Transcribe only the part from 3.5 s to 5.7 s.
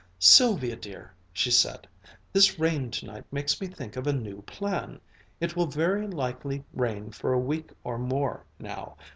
me think of a new plan. It will